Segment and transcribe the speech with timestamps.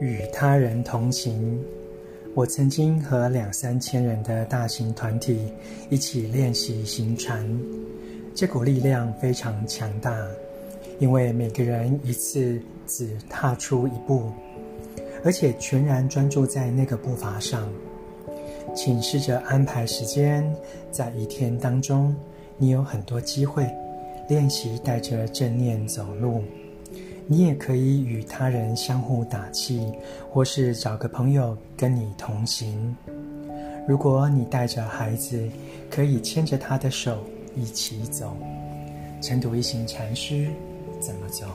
[0.00, 1.62] 与他人同行。
[2.34, 5.52] 我曾经和两三千人的大型团体
[5.90, 7.44] 一起练习行禅，
[8.34, 10.16] 这股力量非常强大，
[10.98, 14.30] 因为每个人一次只踏出一步，
[15.24, 17.68] 而且全然专注在那个步伐上。
[18.76, 20.48] 请试着安排时间，
[20.92, 22.14] 在一天当中，
[22.56, 23.68] 你有很多机会
[24.28, 26.44] 练习带着正念走路。
[27.32, 29.86] 你也可以与他人相互打气，
[30.32, 32.96] 或是找个朋友跟你同行。
[33.86, 35.48] 如果你带着孩子，
[35.88, 37.22] 可以牵着他的手
[37.54, 38.36] 一起走。
[39.22, 40.48] 晨读一行禅师
[40.98, 41.46] 怎么走？